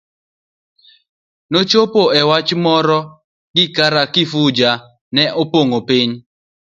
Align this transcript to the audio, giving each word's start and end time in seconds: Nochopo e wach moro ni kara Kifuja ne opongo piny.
Nochopo 1.51 2.01
e 2.19 2.21
wach 2.29 2.51
moro 2.63 2.99
ni 3.53 3.63
kara 3.75 4.03
Kifuja 4.13 4.71
ne 5.13 5.23
opongo 5.41 5.79
piny. 5.87 6.11